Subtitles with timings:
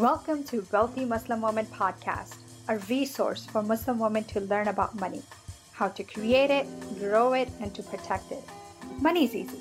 [0.00, 2.36] Welcome to Wealthy Muslim Woman Podcast,
[2.68, 5.20] a resource for Muslim women to learn about money,
[5.72, 6.66] how to create it,
[6.98, 8.42] grow it, and to protect it.
[8.98, 9.58] Money's easy.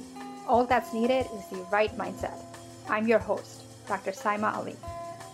[0.47, 2.39] All that's needed is the right mindset.
[2.88, 4.11] I'm your host, Dr.
[4.11, 4.78] Saima Ali,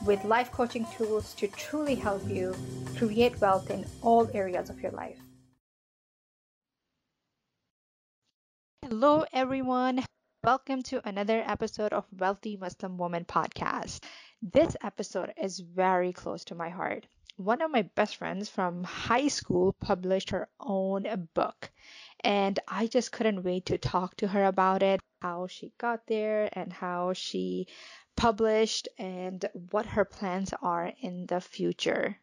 [0.07, 2.55] with life coaching tools to truly help you
[2.97, 5.19] create wealth in all areas of your life.
[8.81, 10.03] Hello, everyone.
[10.43, 13.99] Welcome to another episode of Wealthy Muslim Woman Podcast.
[14.53, 17.07] This episode is very close to my heart.
[17.35, 21.71] One of my best friends from high school published her own book,
[22.19, 26.47] and I just couldn't wait to talk to her about it, how she got there,
[26.53, 27.65] and how she
[28.15, 32.19] published, and what her plans are in the future.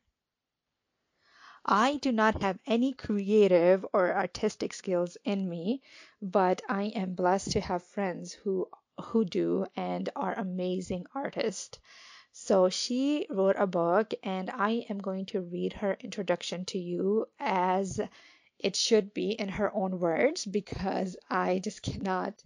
[1.67, 5.83] I do not have any creative or artistic skills in me,
[6.21, 8.69] but I am blessed to have friends who
[9.01, 11.79] who do and are amazing artists.
[12.33, 17.29] So she wrote a book, and I am going to read her introduction to you
[17.39, 18.01] as
[18.59, 22.43] it should be in her own words because I just cannot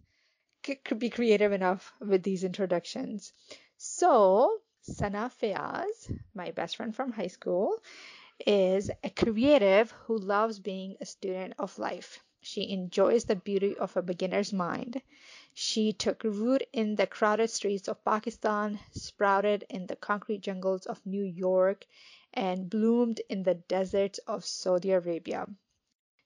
[0.98, 3.32] be creative enough with these introductions.
[3.76, 7.78] So, Sana Fayaz, my best friend from high school,
[8.46, 12.20] is a creative who loves being a student of life.
[12.40, 15.00] She enjoys the beauty of a beginner's mind.
[15.58, 21.06] She took root in the crowded streets of Pakistan, sprouted in the concrete jungles of
[21.06, 21.86] New York,
[22.34, 25.46] and bloomed in the deserts of Saudi Arabia.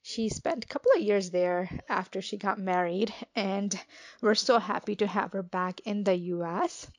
[0.02, 3.80] She spent a couple of years there after she got married, and
[4.20, 6.90] we're so happy to have her back in the US.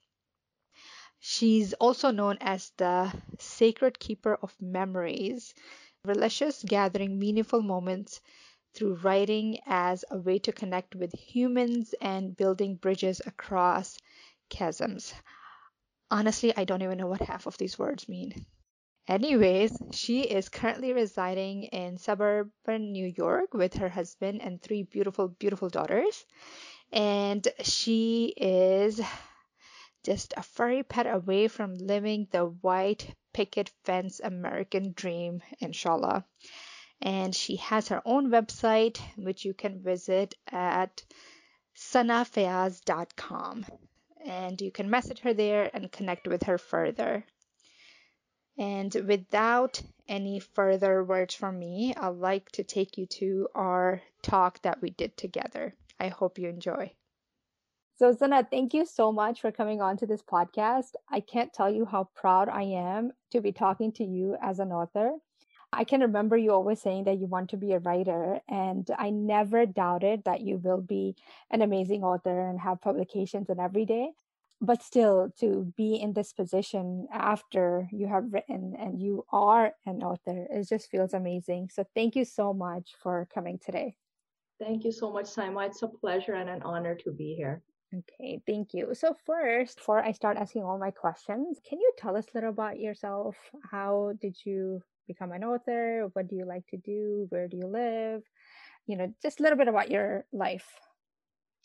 [1.20, 5.54] She's also known as the sacred keeper of memories,
[6.06, 8.22] religious gathering meaningful moments
[8.74, 13.98] through writing as a way to connect with humans and building bridges across
[14.50, 15.14] chasms.
[16.10, 18.46] Honestly, I don't even know what half of these words mean.
[19.08, 25.28] Anyways, she is currently residing in suburban New York with her husband and three beautiful,
[25.28, 26.26] beautiful daughters.
[26.92, 29.02] And she is
[30.04, 36.26] just a furry pet away from living the white picket fence American dream, inshallah
[37.02, 41.04] and she has her own website which you can visit at
[41.76, 43.66] sanafayaz.com
[44.26, 47.26] and you can message her there and connect with her further.
[48.58, 54.62] And without any further words from me, I'd like to take you to our talk
[54.62, 55.74] that we did together.
[56.00, 56.94] I hope you enjoy.
[57.96, 60.94] So, Sana, thank you so much for coming on to this podcast.
[61.10, 64.72] I can't tell you how proud I am to be talking to you as an
[64.72, 65.14] author.
[65.74, 69.10] I can remember you always saying that you want to be a writer, and I
[69.10, 71.16] never doubted that you will be
[71.50, 74.12] an amazing author and have publications and every day.
[74.60, 80.04] But still, to be in this position after you have written and you are an
[80.04, 81.70] author, it just feels amazing.
[81.72, 83.96] So, thank you so much for coming today.
[84.60, 85.68] Thank you so much, Saima.
[85.68, 87.64] It's a pleasure and an honor to be here.
[87.94, 88.94] Okay, thank you.
[88.94, 92.52] So first, before I start asking all my questions, can you tell us a little
[92.52, 93.36] about yourself?
[93.70, 94.82] How did you
[95.14, 96.10] become an author?
[96.14, 97.28] What do you like to do?
[97.30, 98.22] Where do you live?
[98.88, 100.68] You know, just a little bit about your life.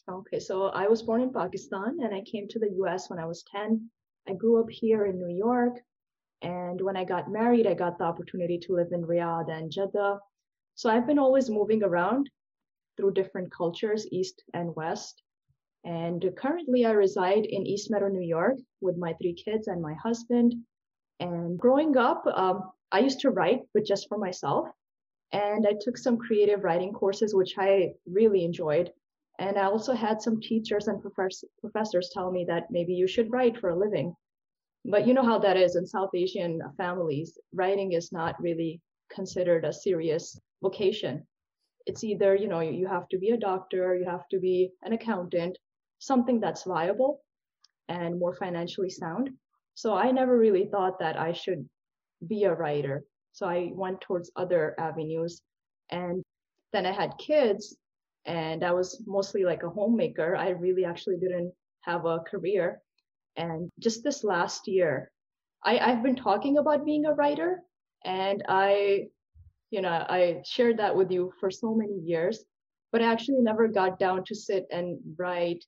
[0.09, 3.27] Okay, so I was born in Pakistan and I came to the US when I
[3.27, 3.91] was 10.
[4.29, 5.75] I grew up here in New York.
[6.43, 10.19] And when I got married, I got the opportunity to live in Riyadh and Jeddah.
[10.75, 12.31] So I've been always moving around
[12.97, 15.23] through different cultures, East and West.
[15.85, 19.95] And currently, I reside in East Meadow, New York, with my three kids and my
[19.95, 20.55] husband.
[21.21, 24.69] And growing up, um, I used to write, but just for myself.
[25.33, 28.93] And I took some creative writing courses, which I really enjoyed.
[29.39, 33.31] And I also had some teachers and professor, professors tell me that maybe you should
[33.31, 34.15] write for a living.
[34.85, 37.37] But you know how that is in South Asian families.
[37.53, 38.81] Writing is not really
[39.11, 41.27] considered a serious vocation.
[41.87, 44.93] It's either, you know, you have to be a doctor, you have to be an
[44.93, 45.59] accountant,
[45.99, 47.21] something that's viable
[47.89, 49.31] and more financially sound.
[49.75, 51.69] So I never really thought that I should
[52.27, 53.05] be a writer.
[53.33, 55.43] So I went towards other avenues.
[55.91, 56.23] And
[56.73, 57.77] then I had kids
[58.25, 60.37] and I was mostly like a homemaker.
[60.37, 61.53] I really actually didn't
[61.83, 62.81] have a career.
[63.37, 65.11] And just this last year,
[65.65, 67.63] I, I've been talking about being a writer
[68.05, 69.09] and I,
[69.71, 72.45] you know, I shared that with you for so many years,
[72.93, 75.65] but I actually never got down to sit and write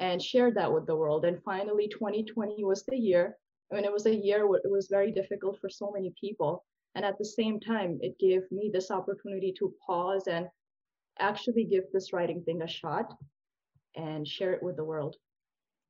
[0.00, 1.24] and share that with the world.
[1.24, 3.36] And finally, 2020 was the year
[3.70, 6.64] I mean, it was a year where it was very difficult for so many people.
[6.94, 10.46] And at the same time, it gave me this opportunity to pause and
[11.18, 13.12] actually give this writing thing a shot
[13.96, 15.16] and share it with the world.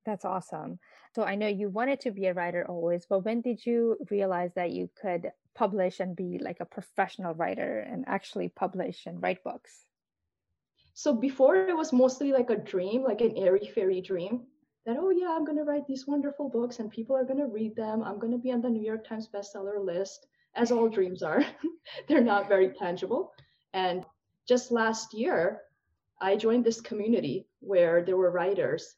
[0.04, 0.78] That's awesome.
[1.14, 4.52] So I know you wanted to be a writer always, but when did you realize
[4.54, 9.42] that you could publish and be like a professional writer and actually publish and write
[9.42, 9.82] books?
[10.94, 14.46] So before it was mostly like a dream, like an airy fairy dream
[14.86, 17.46] that, oh yeah, I'm going to write these wonderful books and people are going to
[17.46, 18.02] read them.
[18.02, 21.44] I'm going to be on the New York Times bestseller list, as all dreams are.
[22.08, 23.32] They're not very tangible.
[23.74, 24.04] And
[24.48, 25.60] just last year,
[26.20, 28.96] I joined this community where there were writers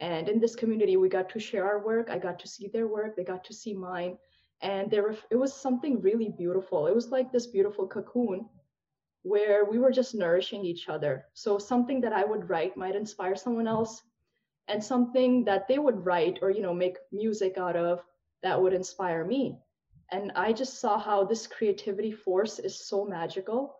[0.00, 2.10] and in this community, we got to share our work.
[2.10, 3.16] I got to see their work.
[3.16, 4.18] They got to see mine.
[4.60, 6.86] And there were, it was something really beautiful.
[6.86, 8.48] It was like this beautiful cocoon
[9.22, 11.24] where we were just nourishing each other.
[11.34, 14.02] So something that I would write might inspire someone else
[14.68, 18.02] and something that they would write or, you know, make music out of
[18.42, 19.58] that would inspire me.
[20.10, 23.76] And I just saw how this creativity force is so magical.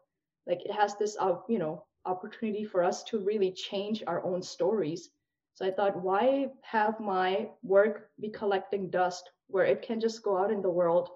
[0.46, 4.42] Like it has this, uh, you know, opportunity for us to really change our own
[4.42, 5.10] stories
[5.56, 10.36] so I thought, why have my work be collecting dust where it can just go
[10.36, 11.08] out in the world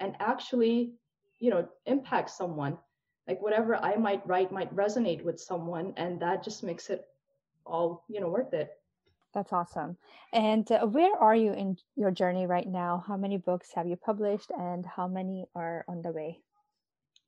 [0.00, 0.94] and actually,
[1.38, 2.76] you know, impact someone?
[3.28, 7.06] Like whatever I might write might resonate with someone, and that just makes it
[7.64, 8.70] all, you know, worth it.
[9.34, 9.96] That's awesome.
[10.32, 13.04] And uh, where are you in your journey right now?
[13.06, 16.40] How many books have you published, and how many are on the way?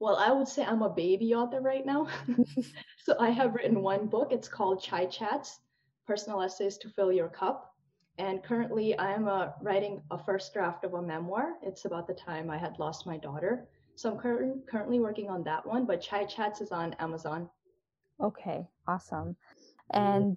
[0.00, 2.08] Well, I would say I'm a baby author right now.
[3.04, 4.32] so I have written one book.
[4.32, 5.60] It's called Chai Chats
[6.06, 7.72] personal essays to fill your cup.
[8.18, 11.54] And currently, I am uh, writing a first draft of a memoir.
[11.62, 13.68] It's about the time I had lost my daughter.
[13.94, 17.48] So I'm cur- currently working on that one, but Chai Chats is on Amazon.
[18.20, 19.36] Okay, awesome.
[19.92, 20.36] And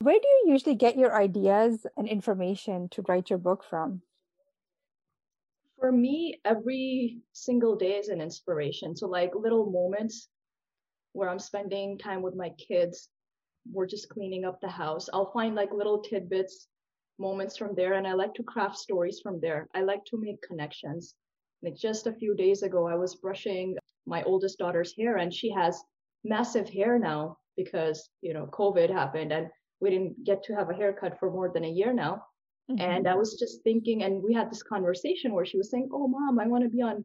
[0.00, 4.02] where do you usually get your ideas and information to write your book from?
[5.78, 8.96] For me, every single day is an inspiration.
[8.96, 10.28] So, like little moments
[11.12, 13.08] where I'm spending time with my kids
[13.72, 15.08] we're just cleaning up the house.
[15.12, 16.68] I'll find like little tidbits,
[17.18, 19.68] moments from there, and I like to craft stories from there.
[19.74, 21.14] I like to make connections.
[21.62, 25.50] Like just a few days ago, I was brushing my oldest daughter's hair, and she
[25.50, 25.82] has
[26.24, 29.48] massive hair now because you know COVID happened, and
[29.80, 32.22] we didn't get to have a haircut for more than a year now.
[32.70, 32.80] Mm-hmm.
[32.80, 36.06] And I was just thinking, and we had this conversation where she was saying, "Oh,
[36.06, 37.04] mom, I want to be on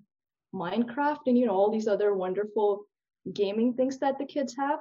[0.53, 2.85] Minecraft and you know all these other wonderful
[3.33, 4.79] gaming things that the kids have."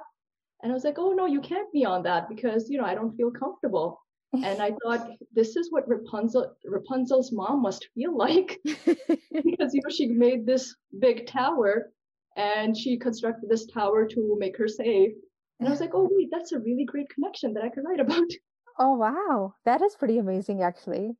[0.63, 2.95] And I was like, oh no, you can't be on that because you know I
[2.95, 3.99] don't feel comfortable.
[4.33, 9.89] And I thought this is what Rapunzel Rapunzel's mom must feel like because you know
[9.89, 11.91] she made this big tower
[12.37, 15.11] and she constructed this tower to make her safe.
[15.59, 17.99] And I was like, oh wait, that's a really great connection that I could write
[17.99, 18.27] about.
[18.79, 21.11] Oh wow, that is pretty amazing actually.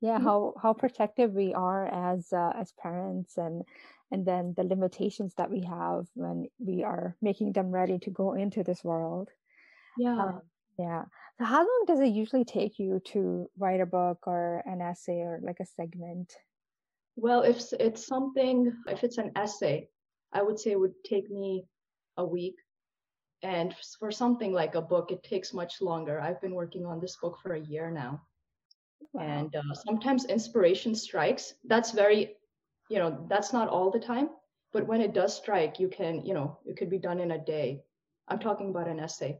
[0.00, 0.24] Yeah, mm-hmm.
[0.26, 3.64] how how protective we are as uh, as parents and
[4.12, 8.34] and then the limitations that we have when we are making them ready to go
[8.34, 9.28] into this world.
[9.98, 10.18] Yeah.
[10.20, 10.40] Um,
[10.78, 11.02] yeah.
[11.38, 15.20] So how long does it usually take you to write a book or an essay
[15.20, 16.32] or like a segment?
[17.16, 19.88] Well, if it's something, if it's an essay,
[20.32, 21.66] I would say it would take me
[22.16, 22.56] a week.
[23.42, 26.20] And for something like a book, it takes much longer.
[26.20, 28.20] I've been working on this book for a year now.
[29.12, 29.22] Wow.
[29.22, 31.54] And uh, sometimes inspiration strikes.
[31.64, 32.36] That's very
[32.90, 34.28] you know that's not all the time
[34.72, 37.44] but when it does strike you can you know it could be done in a
[37.44, 37.82] day
[38.28, 39.38] i'm talking about an essay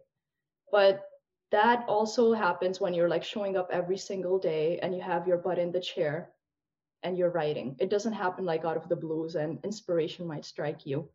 [0.72, 1.02] but
[1.50, 5.36] that also happens when you're like showing up every single day and you have your
[5.36, 6.30] butt in the chair
[7.02, 10.86] and you're writing it doesn't happen like out of the blues and inspiration might strike
[10.86, 11.08] you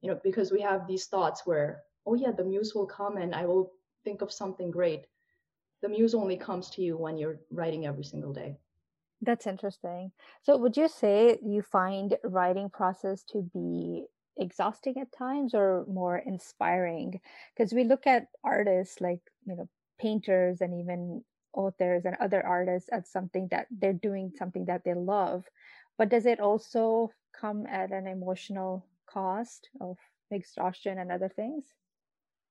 [0.00, 3.34] you know because we have these thoughts where oh yeah the muse will come and
[3.34, 3.72] i will
[4.04, 5.06] think of something great
[5.82, 8.56] the muse only comes to you when you're writing every single day
[9.22, 10.12] that's interesting.
[10.42, 16.18] So would you say you find writing process to be exhausting at times or more
[16.18, 17.20] inspiring?
[17.56, 22.90] Because we look at artists like, you know, painters and even authors and other artists
[22.90, 25.44] as something that they're doing something that they love.
[25.96, 29.96] But does it also come at an emotional cost of
[30.30, 31.64] exhaustion and other things?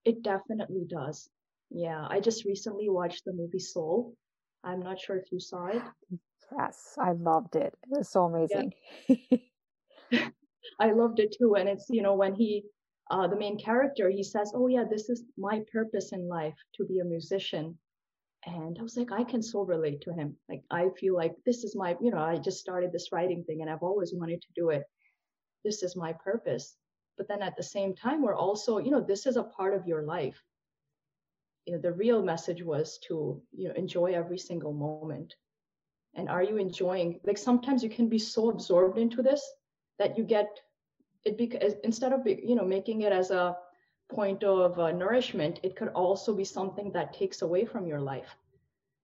[0.06, 1.30] It definitely does.
[1.72, 4.16] Yeah, I just recently watched the movie Soul.
[4.64, 5.82] I'm not sure if you saw it.
[6.58, 7.74] Yes, I loved it.
[7.84, 8.74] It was so amazing.
[9.10, 9.18] Yeah.
[10.80, 11.56] I loved it too.
[11.56, 12.64] And it's, you know, when he,
[13.10, 16.86] uh, the main character, he says, Oh, yeah, this is my purpose in life to
[16.86, 17.78] be a musician.
[18.46, 20.36] And I was like, I can so relate to him.
[20.48, 23.62] Like, I feel like this is my, you know, I just started this writing thing
[23.62, 24.84] and I've always wanted to do it.
[25.64, 26.78] This is my purpose.
[27.18, 29.88] But then at the same time, we're also, you know, this is a part of
[29.88, 30.44] your life.
[31.66, 35.36] You know, the real message was to, you know, enjoy every single moment
[36.16, 39.42] and are you enjoying like sometimes you can be so absorbed into this
[39.98, 40.48] that you get
[41.26, 43.56] it because instead of you know making it as a
[44.10, 48.36] point of uh, nourishment it could also be something that takes away from your life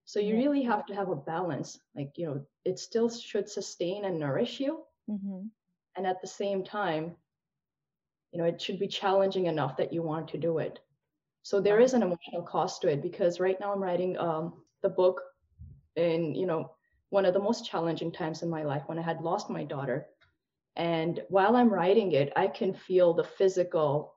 [0.06, 0.42] So you Yeah.
[0.42, 1.80] really have to have a balance.
[1.96, 4.84] Like, you know, it still should sustain and nourish you.
[5.10, 5.48] Mm-hmm.
[5.96, 7.16] And at the same time,
[8.32, 10.80] you know, it should be challenging enough that you want to do it.
[11.44, 14.90] So there is an emotional cost to it because right now I'm writing um, the
[14.90, 15.22] book
[15.96, 16.72] in, you know,
[17.10, 20.08] one of the most challenging times in my life when I had lost my daughter.
[20.76, 24.16] And while I'm writing it, I can feel the physical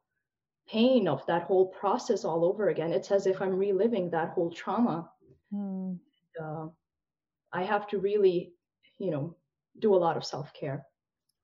[0.69, 2.93] pain of that whole process all over again.
[2.93, 5.11] It's as if I'm reliving that whole trauma.
[5.53, 5.99] Mm.
[6.41, 6.67] Uh,
[7.53, 8.53] I have to really,
[8.99, 9.37] you know,
[9.81, 10.87] do a lot of self care.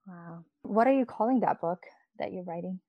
[0.07, 0.45] Wow.
[0.63, 1.83] What are you calling that book
[2.21, 2.81] that you're writing?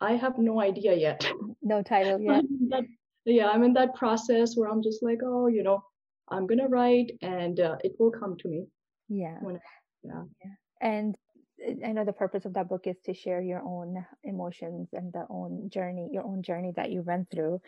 [0.00, 1.26] I have no idea yet.
[1.64, 2.44] No title I'm yet.
[2.70, 2.84] that,
[3.24, 5.84] yeah, I'm in that process where I'm just like, oh, you know,
[6.28, 8.66] I'm gonna write and uh, it will come to me.
[9.08, 9.38] Yeah.
[9.40, 9.60] When,
[10.02, 10.24] yeah.
[10.80, 11.14] And
[11.64, 15.12] uh, I know the purpose of that book is to share your own emotions and
[15.12, 17.60] the own journey, your own journey that you went through.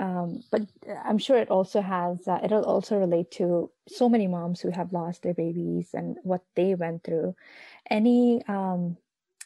[0.00, 0.62] Um, but
[1.04, 4.92] I'm sure it also has, uh, it'll also relate to so many moms who have
[4.92, 7.36] lost their babies and what they went through.
[7.88, 8.96] Any um,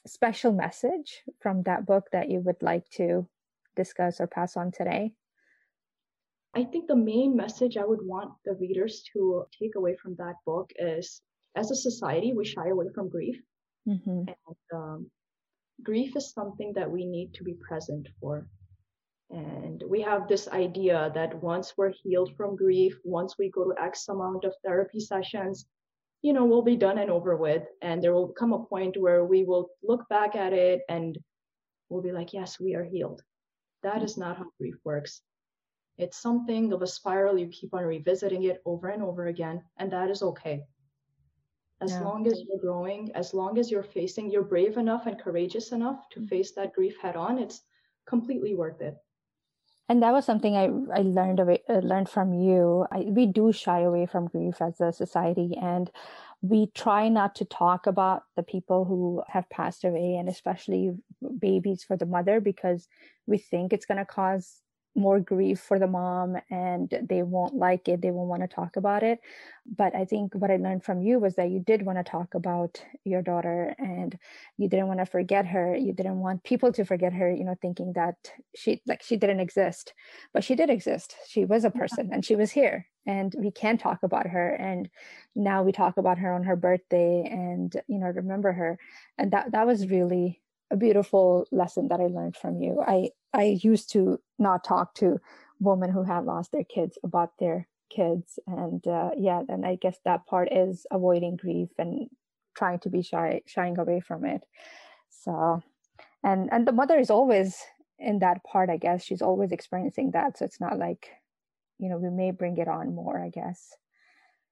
[0.06, 3.28] special message from that book that you would like to
[3.76, 5.12] discuss or pass on today?
[6.54, 10.34] I think the main message I would want the readers to take away from that
[10.44, 11.20] book is
[11.56, 13.40] as a society, we shy away from grief.
[13.88, 14.24] Mm-hmm.
[14.28, 15.10] And um,
[15.82, 18.48] grief is something that we need to be present for.
[19.30, 23.80] And we have this idea that once we're healed from grief, once we go to
[23.80, 25.66] X amount of therapy sessions,
[26.22, 27.62] you know, we'll be done and over with.
[27.82, 31.18] And there will come a point where we will look back at it and
[31.88, 33.22] we'll be like, yes, we are healed.
[33.82, 34.04] That mm.
[34.04, 35.22] is not how grief works.
[35.98, 37.38] It's something of a spiral.
[37.38, 40.64] You keep on revisiting it over and over again, and that is okay.
[41.82, 42.04] As Yeah.
[42.04, 46.08] long as you're growing, as long as you're facing, you're brave enough and courageous enough
[46.10, 46.28] to mm.
[46.28, 47.62] face that grief head on, it's
[48.06, 48.96] completely worth it.
[49.90, 50.66] And that was something I,
[50.96, 52.86] I learned away, uh, learned from you.
[52.92, 55.90] I, we do shy away from grief as a society, and
[56.42, 60.92] we try not to talk about the people who have passed away, and especially
[61.40, 62.86] babies for the mother, because
[63.26, 64.62] we think it's going to cause
[64.96, 68.76] more grief for the mom and they won't like it they won't want to talk
[68.76, 69.20] about it.
[69.76, 72.34] But i think what i learned from you was that you did want to talk
[72.34, 74.18] about your daughter and
[74.58, 75.76] you didn't want to forget her.
[75.76, 78.16] You didn't want people to forget her you know thinking that
[78.56, 79.94] she like she didn't exist.
[80.34, 81.14] But she did exist.
[81.28, 84.88] She was a person and she was here and we can talk about her and
[85.34, 88.78] now we talk about her on her birthday and you know remember her.
[89.18, 90.39] And that that was really
[90.70, 92.82] a beautiful lesson that I learned from you.
[92.86, 95.20] I I used to not talk to
[95.58, 99.98] women who had lost their kids about their kids, and uh, yeah, and I guess
[100.04, 102.08] that part is avoiding grief and
[102.56, 104.44] trying to be shy, shying away from it.
[105.10, 105.62] So,
[106.22, 107.56] and and the mother is always
[107.98, 108.70] in that part.
[108.70, 111.10] I guess she's always experiencing that, so it's not like
[111.78, 113.22] you know we may bring it on more.
[113.22, 113.72] I guess.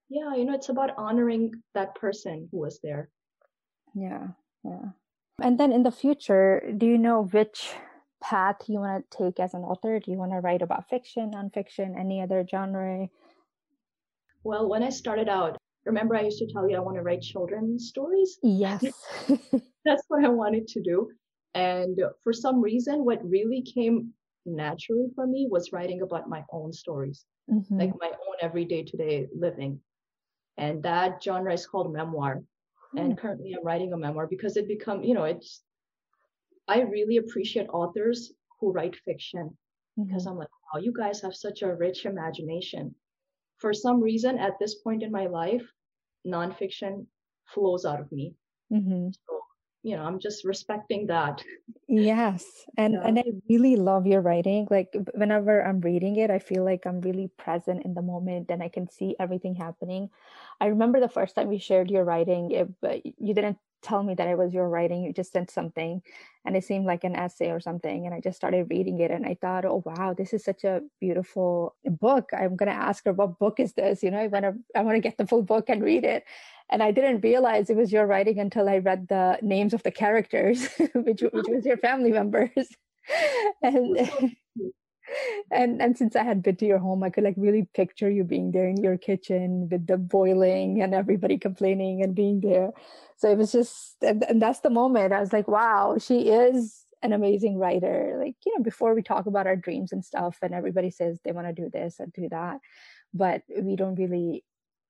[0.09, 3.09] Yeah, you know, it's about honoring that person who was there.
[3.93, 4.27] Yeah,
[4.63, 4.89] yeah.
[5.41, 7.73] And then in the future, do you know which
[8.21, 9.99] path you want to take as an author?
[9.99, 13.07] Do you want to write about fiction, nonfiction, any other genre?
[14.43, 17.21] Well, when I started out, remember I used to tell you I want to write
[17.21, 18.37] children's stories?
[18.43, 18.83] Yes.
[19.85, 21.09] That's what I wanted to do.
[21.53, 24.13] And for some reason, what really came
[24.45, 27.79] naturally for me was writing about my own stories, mm-hmm.
[27.79, 29.79] like my own everyday to day living.
[30.57, 32.41] And that genre is called memoir
[32.95, 35.61] and currently i'm writing a memoir because it become you know it's
[36.67, 39.55] i really appreciate authors who write fiction
[39.97, 40.29] because mm-hmm.
[40.29, 42.93] i'm like wow you guys have such a rich imagination
[43.57, 45.65] for some reason at this point in my life
[46.25, 47.05] nonfiction
[47.53, 48.33] flows out of me
[48.71, 49.09] mm-hmm.
[49.11, 49.38] so
[49.83, 51.43] you know i'm just respecting that
[51.87, 53.01] yes and yeah.
[53.05, 57.01] and i really love your writing like whenever i'm reading it i feel like i'm
[57.01, 60.09] really present in the moment and i can see everything happening
[60.59, 62.67] i remember the first time you shared your writing it,
[63.17, 66.01] you didn't tell me that it was your writing you just sent something
[66.45, 69.25] and it seemed like an essay or something and i just started reading it and
[69.25, 73.13] i thought oh wow this is such a beautiful book i'm going to ask her
[73.13, 75.43] what book is this you know i want to i want to get the full
[75.43, 76.23] book and read it
[76.69, 79.91] and I didn't realize it was your writing until I read the names of the
[79.91, 82.67] characters, which which was your family members.
[83.63, 84.35] and
[85.51, 88.23] and and since I had been to your home, I could like really picture you
[88.23, 92.71] being there in your kitchen with the boiling and everybody complaining and being there.
[93.17, 96.85] So it was just, and, and that's the moment I was like, wow, she is
[97.01, 98.17] an amazing writer.
[98.19, 101.31] Like you know, before we talk about our dreams and stuff, and everybody says they
[101.31, 102.59] want to do this and do that,
[103.13, 104.43] but we don't really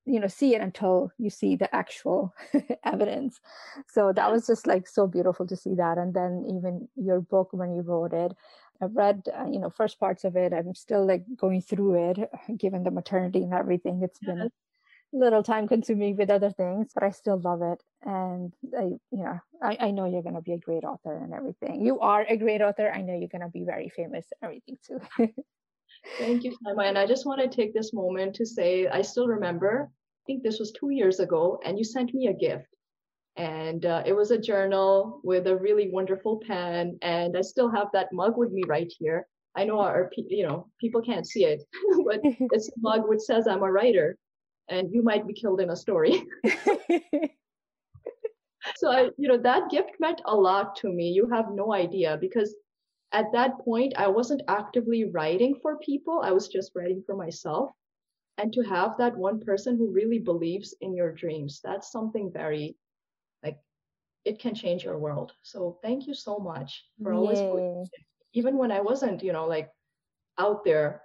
[0.06, 2.34] you know see it until you see the actual
[2.84, 3.40] evidence
[3.88, 7.50] so that was just like so beautiful to see that and then even your book
[7.52, 8.32] when you wrote it
[8.82, 10.54] I've read, uh, you know, first parts of it.
[10.54, 14.02] I'm still like going through it, given the maternity and everything.
[14.04, 14.30] It's yes.
[14.30, 14.52] been a
[15.12, 17.84] little time consuming with other things, but I still love it.
[18.04, 21.34] And I, you know, I, I know you're going to be a great author and
[21.34, 21.86] everything.
[21.86, 22.90] You are a great author.
[22.90, 25.30] I know you're going to be very famous and everything too.
[26.18, 26.88] Thank you, Saima.
[26.88, 30.44] And I just want to take this moment to say I still remember, I think
[30.44, 32.68] this was two years ago, and you sent me a gift.
[33.40, 37.00] And uh, it was a journal with a really wonderful pen.
[37.02, 39.28] And I still have that mug with me right here.
[39.56, 41.64] I know our, you know, people can't see it,
[42.06, 44.18] but it's a mug which says I'm a writer
[44.68, 46.22] and you might be killed in a story.
[48.76, 51.08] so I, you know, that gift meant a lot to me.
[51.12, 52.54] You have no idea because
[53.14, 56.20] at that point I wasn't actively writing for people.
[56.22, 57.72] I was just writing for myself.
[58.38, 62.76] And to have that one person who really believes in your dreams, that's something very
[64.26, 65.34] it can change your world.
[65.44, 67.40] So thank you so much for always
[68.34, 69.70] even when I wasn't, you know, like
[70.38, 71.02] out there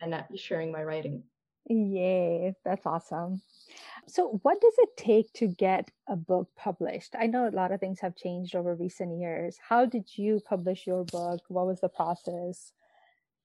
[0.00, 1.22] and sharing my writing.
[1.66, 3.42] Yay, that's awesome.
[4.08, 7.14] So, what does it take to get a book published?
[7.18, 9.56] I know a lot of things have changed over recent years.
[9.62, 11.40] How did you publish your book?
[11.48, 12.72] What was the process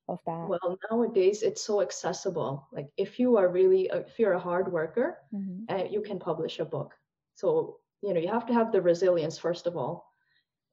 [0.08, 0.48] of that?
[0.48, 2.68] Well, nowadays it's so accessible.
[2.72, 5.66] Like, if you are really, uh, if you're a hard worker, mm-hmm.
[5.70, 6.94] uh, you can publish a book.
[7.36, 10.14] So, you know, you have to have the resilience, first of all.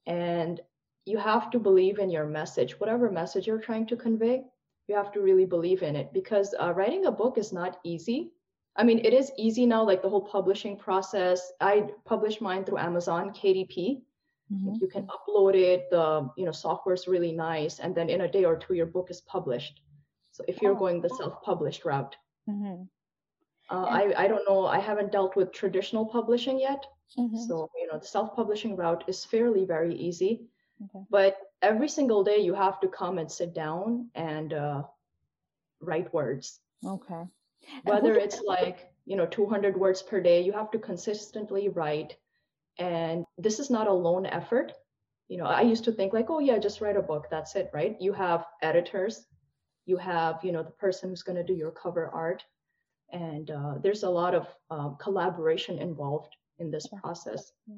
[0.06, 0.60] And
[1.06, 4.44] you have to believe in your message, whatever message you're trying to convey
[4.88, 8.32] you have to really believe in it because uh, writing a book is not easy.
[8.76, 11.52] I mean, it is easy now, like the whole publishing process.
[11.60, 14.02] I publish mine through Amazon KDP.
[14.52, 14.74] Mm-hmm.
[14.80, 15.88] You can upload it.
[15.90, 18.86] The you know software is really nice, and then in a day or two, your
[18.86, 19.80] book is published.
[20.32, 20.78] So if you're oh.
[20.78, 22.16] going the self-published route,
[22.48, 22.84] mm-hmm.
[23.72, 24.66] Uh, I I don't know.
[24.66, 26.84] I haven't dealt with traditional publishing yet.
[27.18, 27.36] Mm-hmm.
[27.48, 30.46] So you know the self-publishing route is fairly very easy.
[30.84, 31.04] Okay.
[31.10, 34.82] But every single day you have to come and sit down and uh,
[35.80, 36.60] write words.
[36.84, 37.24] Okay.
[37.84, 42.16] Whether it's like, you know, 200 words per day, you have to consistently write.
[42.78, 44.72] And this is not a lone effort.
[45.28, 47.28] You know, I used to think like, oh, yeah, just write a book.
[47.30, 47.96] That's it, right?
[48.00, 49.26] You have editors,
[49.86, 52.44] you have, you know, the person who's going to do your cover art.
[53.12, 57.52] And uh, there's a lot of um, collaboration involved in this process.
[57.66, 57.76] Yeah.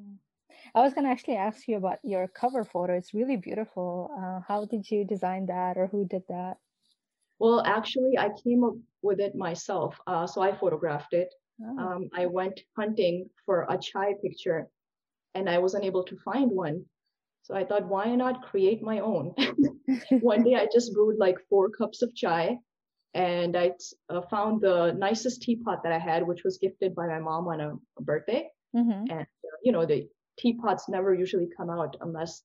[0.73, 2.93] I was going to actually ask you about your cover photo.
[2.95, 4.11] It's really beautiful.
[4.17, 6.57] Uh, how did you design that or who did that?
[7.39, 9.99] Well, actually, I came up with it myself.
[10.07, 11.33] Uh, so I photographed it.
[11.61, 11.77] Oh.
[11.77, 14.67] Um, I went hunting for a chai picture
[15.33, 16.85] and I wasn't able to find one.
[17.43, 19.35] So I thought, why not create my own?
[20.21, 22.57] one day I just brewed like four cups of chai
[23.15, 23.71] and I
[24.09, 27.61] uh, found the nicest teapot that I had, which was gifted by my mom on
[27.61, 28.49] a, a birthday.
[28.75, 29.09] Mm-hmm.
[29.09, 32.43] And, uh, you know, the teapots never usually come out unless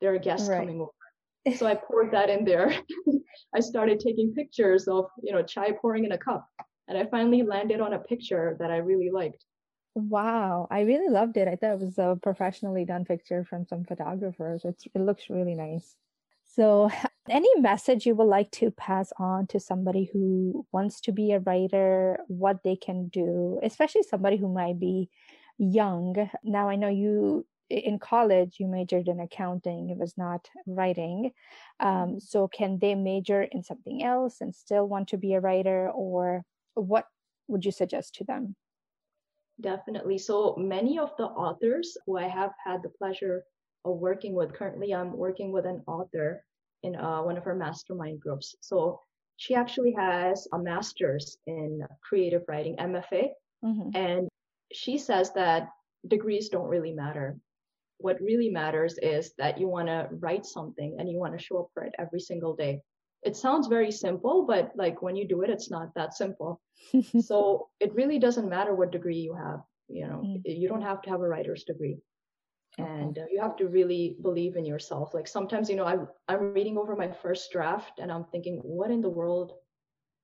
[0.00, 0.60] there are guests right.
[0.60, 1.56] coming over.
[1.56, 2.72] So I poured that in there.
[3.54, 6.46] I started taking pictures of, you know, chai pouring in a cup.
[6.88, 9.44] And I finally landed on a picture that I really liked.
[9.96, 11.48] Wow, I really loved it.
[11.48, 14.64] I thought it was a professionally done picture from some photographers.
[14.64, 15.96] It's, it looks really nice.
[16.44, 16.90] So,
[17.28, 21.40] any message you would like to pass on to somebody who wants to be a
[21.40, 25.10] writer, what they can do, especially somebody who might be
[25.58, 26.30] young.
[26.44, 31.32] Now, I know you in college you majored in accounting it was not writing.
[31.80, 35.90] Um, so can they major in something else and still want to be a writer
[35.90, 37.06] or what
[37.48, 38.54] would you suggest to them?
[39.60, 40.18] Definitely.
[40.18, 43.42] So many of the authors who i have had the pleasure
[43.84, 46.44] of working with currently i'm working with an author
[46.82, 49.00] in uh, one of her mastermind groups so
[49.36, 53.28] she actually has a master's in creative writing mfa
[53.64, 53.90] mm-hmm.
[53.94, 54.28] and
[54.72, 55.68] she says that
[56.08, 57.38] degrees don't really matter.
[57.98, 61.60] What really matters is that you want to write something and you want to show
[61.60, 62.80] up for it every single day.
[63.22, 66.60] It sounds very simple, but like when you do it, it's not that simple.
[67.20, 69.60] so it really doesn't matter what degree you have.
[69.88, 70.42] You know, mm.
[70.44, 71.98] you don't have to have a writer's degree.
[72.78, 75.14] And uh, you have to really believe in yourself.
[75.14, 75.96] Like sometimes, you know, I,
[76.28, 79.54] I'm reading over my first draft and I'm thinking, what in the world?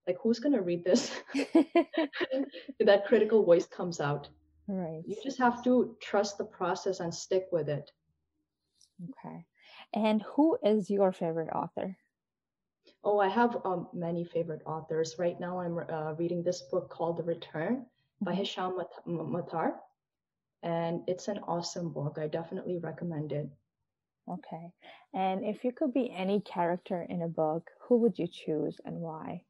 [0.07, 1.11] Like who's going to read this?
[2.81, 4.29] That critical voice comes out.
[4.69, 5.03] Right.
[5.07, 7.91] You just have to trust the process and stick with it.
[9.11, 9.47] Okay.
[9.95, 11.97] And who is your favorite author?
[13.05, 15.17] Oh i have um, many favorite authors.
[15.19, 18.25] Right now i'm uh, reading this book called the return mm-hmm.
[18.25, 19.75] by hisham matar
[20.63, 23.49] and it's an awesome book i definitely recommend it
[24.31, 24.73] okay
[25.15, 28.97] and if you could be any character in a book who would you choose and
[28.97, 29.43] why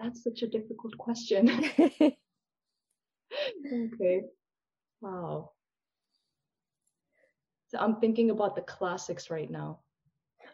[0.00, 1.48] that's such a difficult question.
[3.72, 4.22] okay.
[5.00, 5.52] Wow.
[7.68, 9.80] So I'm thinking about the classics right now.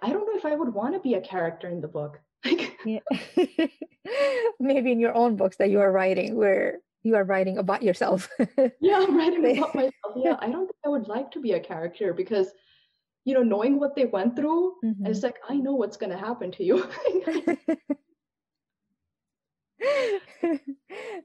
[0.02, 2.20] I don't know if I would want to be a character in the book.
[4.60, 8.28] Maybe in your own books that you are writing, where you are writing about yourself.
[8.80, 10.14] yeah, I'm writing about myself.
[10.16, 12.52] Yeah, I don't think I would like to be a character because,
[13.24, 15.06] you know, knowing what they went through, mm-hmm.
[15.06, 16.78] it's like I know what's going to happen to you.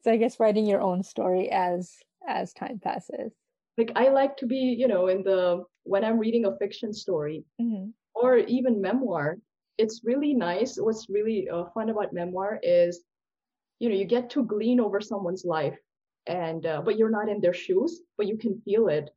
[0.03, 1.93] so I guess writing your own story as
[2.27, 3.33] as time passes.
[3.77, 7.43] Like I like to be, you know, in the when I'm reading a fiction story
[7.61, 7.89] mm-hmm.
[8.13, 9.37] or even memoir,
[9.77, 10.77] it's really nice.
[10.77, 13.01] What's really uh, fun about memoir is,
[13.79, 15.77] you know, you get to glean over someone's life,
[16.27, 19.09] and uh, but you're not in their shoes, but you can feel it.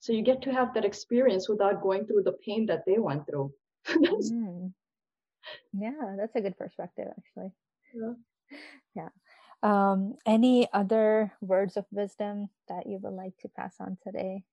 [0.00, 3.26] So you get to have that experience without going through the pain that they went
[3.26, 3.52] through.
[3.88, 4.72] mm.
[5.72, 7.52] Yeah, that's a good perspective, actually.
[7.94, 8.14] Yeah.
[8.94, 9.08] Yeah.
[9.62, 14.44] Um, any other words of wisdom that you would like to pass on today?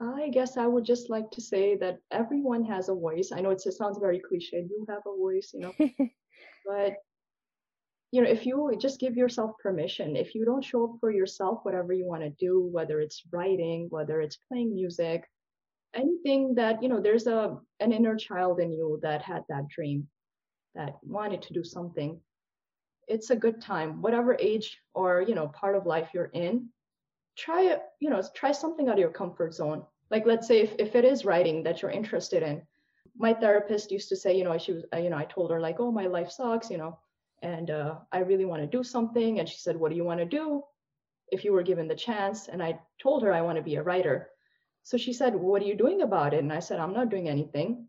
[0.00, 3.30] I guess I would just like to say that everyone has a voice.
[3.32, 4.64] I know it sounds very cliche.
[4.68, 5.74] You have a voice, you know,
[6.66, 6.98] but
[8.10, 11.60] you know, if you just give yourself permission, if you don't show up for yourself,
[11.62, 15.28] whatever you want to do, whether it's writing, whether it's playing music,
[15.94, 20.08] anything that you know, there's a an inner child in you that had that dream,
[20.74, 22.20] that wanted to do something.
[23.06, 26.68] It's a good time, whatever age or you know part of life you're in
[27.38, 29.84] try you know, try something out of your comfort zone.
[30.10, 32.62] Like let's say if, if it is writing that you're interested in.
[33.16, 35.80] My therapist used to say, you know, she was, you know, I told her like,
[35.80, 36.98] oh, my life sucks, you know,
[37.42, 39.38] and uh, I really want to do something.
[39.38, 40.62] And she said, what do you want to do
[41.30, 42.48] if you were given the chance?
[42.48, 44.28] And I told her I want to be a writer.
[44.82, 46.42] So she said, what are you doing about it?
[46.42, 47.86] And I said, I'm not doing anything.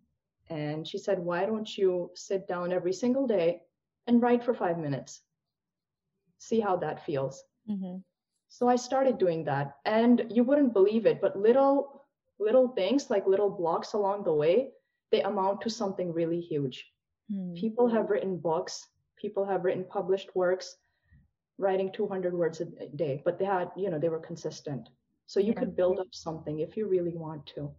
[0.50, 3.62] And she said, why don't you sit down every single day
[4.08, 5.22] and write for five minutes?
[6.40, 7.44] See how that feels.
[7.70, 7.98] Mm-hmm.
[8.50, 9.76] So I started doing that.
[9.86, 12.06] And you wouldn't believe it, but little
[12.40, 14.72] little things like little blocks along the way,
[15.12, 16.86] they amount to something really huge.
[17.32, 17.56] Mm.
[17.56, 18.88] People have written books,
[19.19, 20.77] people have written published works,
[21.58, 24.89] writing 200 words a day, but they had, you know, they were consistent.
[25.25, 25.60] So you yeah.
[25.60, 27.71] could build up something if you really want to.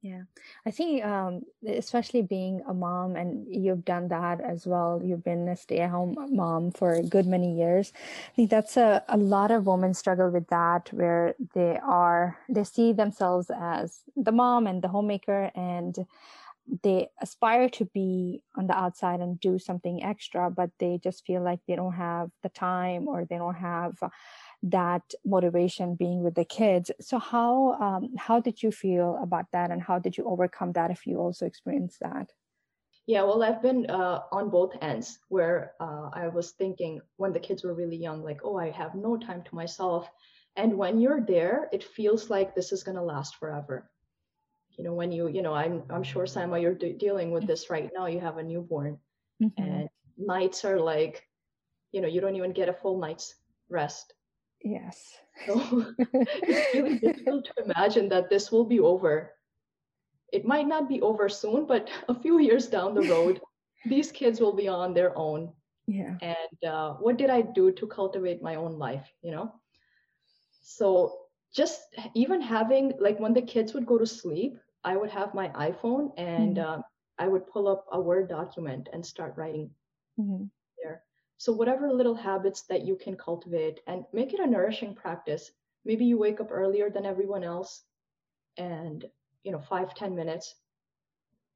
[0.00, 0.22] Yeah,
[0.64, 5.00] I think um, especially being a mom, and you've done that as well.
[5.04, 7.92] You've been a stay-at-home mom for a good many years.
[8.28, 12.62] I think that's a a lot of women struggle with that, where they are they
[12.62, 16.06] see themselves as the mom and the homemaker, and
[16.82, 21.42] they aspire to be on the outside and do something extra, but they just feel
[21.42, 23.98] like they don't have the time or they don't have
[24.62, 26.90] that motivation being with the kids.
[27.00, 30.90] So how um, how did you feel about that and how did you overcome that
[30.90, 32.32] if you also experienced that?
[33.06, 37.40] Yeah well i've been uh, on both ends where uh, i was thinking when the
[37.40, 40.10] kids were really young like oh i have no time to myself.
[40.56, 43.90] And when you're there it feels like this is going to last forever
[44.78, 47.68] you know when you you know i'm i'm sure Saima you're de- dealing with this
[47.68, 48.98] right now you have a newborn
[49.42, 49.62] mm-hmm.
[49.62, 51.26] and nights are like
[51.92, 53.34] you know you don't even get a full night's
[53.68, 54.14] rest
[54.62, 55.18] Yes.
[55.46, 59.32] So it's really difficult to imagine that this will be over.
[60.32, 63.40] It might not be over soon, but a few years down the road,
[63.86, 65.52] these kids will be on their own.
[65.86, 66.16] Yeah.
[66.20, 69.08] And uh, what did I do to cultivate my own life?
[69.22, 69.54] You know.
[70.62, 71.16] So
[71.54, 71.80] just
[72.14, 76.12] even having like when the kids would go to sleep, I would have my iPhone
[76.16, 76.80] and mm-hmm.
[76.80, 76.82] uh,
[77.18, 79.70] I would pull up a Word document and start writing
[80.18, 80.44] mm-hmm.
[80.82, 81.02] there.
[81.36, 85.50] So whatever little habits that you can cultivate and make it a nourishing practice.
[85.84, 87.82] Maybe you wake up earlier than everyone else
[88.56, 89.04] and
[89.42, 90.54] you know, five, ten minutes,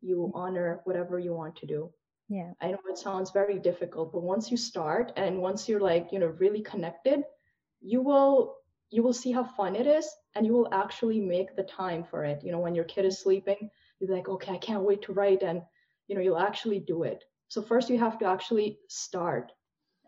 [0.00, 1.90] you honor whatever you want to do.
[2.28, 2.52] Yeah.
[2.60, 6.18] I know it sounds very difficult, but once you start and once you're like, you
[6.18, 7.20] know, really connected,
[7.80, 8.56] you will
[8.92, 12.24] you will see how fun it is and you will actually make the time for
[12.24, 12.44] it.
[12.44, 15.42] You know, when your kid is sleeping, you're like, okay, I can't wait to write
[15.42, 15.62] and
[16.08, 17.24] you know, you'll actually do it.
[17.48, 19.50] So first you have to actually start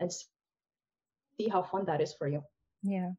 [0.00, 2.42] and see how fun that is for you.
[2.82, 3.12] Yeah.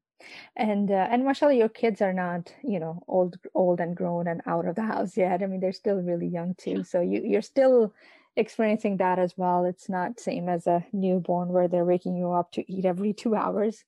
[0.56, 4.42] And uh, and mashallah, your kids are not, you know, old old and grown and
[4.46, 5.42] out of the house yet.
[5.42, 6.84] I mean, they're still really young too.
[6.84, 7.94] So you you're still
[8.36, 9.66] experiencing that as well.
[9.66, 13.36] It's not same as a newborn where they're waking you up to eat every two
[13.36, 13.84] hours,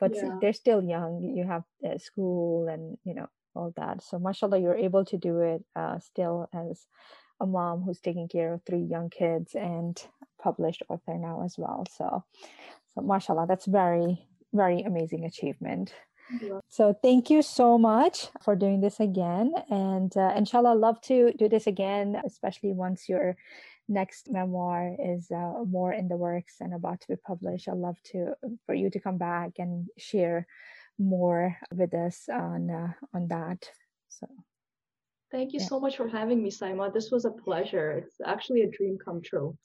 [0.00, 0.38] but yeah.
[0.40, 1.32] they're still young.
[1.36, 4.02] You have uh, school and you know all that.
[4.02, 6.86] So mashallah, you're able to do it uh, still as
[7.40, 10.00] a mom who's taking care of three young kids and
[10.42, 11.84] published author now as well.
[11.96, 12.24] So,
[12.94, 15.92] so mashallah, that's very, very amazing achievement.
[16.42, 16.60] Yeah.
[16.68, 19.52] So thank you so much for doing this again.
[19.70, 23.36] And uh, inshallah, love to do this again, especially once your
[23.88, 27.68] next memoir is uh, more in the works and about to be published.
[27.68, 28.34] I'd love to
[28.66, 30.46] for you to come back and share
[30.98, 33.70] more with us on uh, on that.
[34.08, 34.26] So
[35.30, 35.66] Thank you Yeah.
[35.66, 36.92] so much for having me, Saima.
[36.92, 37.92] This was a pleasure.
[37.92, 39.58] It's actually a dream come true.